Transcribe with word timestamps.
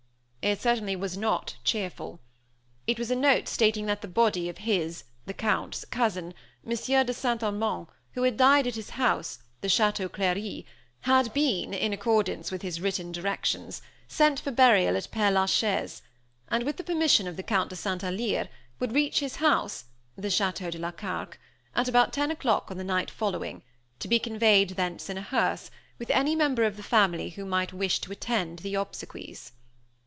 It 0.43 0.59
certainly 0.59 0.95
was 0.95 1.19
not 1.19 1.57
cheerful. 1.63 2.19
It 2.87 2.97
was 2.97 3.11
a 3.11 3.15
note 3.15 3.47
stating 3.47 3.85
that 3.85 4.01
the 4.01 4.07
body 4.07 4.49
of 4.49 4.57
his, 4.57 5.03
the 5.27 5.35
Count's 5.35 5.85
cousin, 5.85 6.33
Monsieur 6.65 7.03
de 7.03 7.13
St. 7.13 7.43
Amand, 7.43 7.85
who 8.13 8.23
had 8.23 8.37
died 8.37 8.65
at 8.65 8.73
his 8.73 8.89
house, 8.89 9.37
the 9.61 9.67
Château 9.67 10.09
Clery, 10.11 10.65
had 11.01 11.31
been, 11.31 11.75
in 11.75 11.93
accordance 11.93 12.51
with 12.51 12.63
his 12.63 12.81
written 12.81 13.11
directions, 13.11 13.83
sent 14.07 14.39
for 14.39 14.49
burial 14.49 14.97
at 14.97 15.11
Père 15.11 15.31
la 15.31 15.45
Chaise, 15.45 16.01
and, 16.47 16.63
with 16.63 16.77
the 16.77 16.83
permission 16.83 17.27
of 17.27 17.37
the 17.37 17.43
Count 17.43 17.69
de 17.69 17.75
St. 17.75 18.03
Alyre, 18.03 18.49
would 18.79 18.95
reach 18.95 19.19
his 19.19 19.35
house 19.35 19.85
(the 20.17 20.29
Château 20.29 20.71
de 20.71 20.79
la 20.79 20.89
Carque) 20.91 21.37
at 21.75 21.87
about 21.87 22.11
ten 22.11 22.31
o'clock 22.31 22.71
on 22.71 22.77
the 22.77 22.83
night 22.83 23.11
following, 23.11 23.61
to 23.99 24.07
be 24.07 24.17
conveyed 24.17 24.71
thence 24.71 25.07
in 25.07 25.19
a 25.19 25.21
hearse, 25.21 25.69
with 25.99 26.09
any 26.09 26.35
member 26.35 26.63
of 26.63 26.77
the 26.77 26.83
family 26.83 27.29
who 27.29 27.45
might 27.45 27.71
wish 27.71 27.99
to 27.99 28.11
attend 28.11 28.57
the 28.59 28.73
obsequies. 28.73 29.51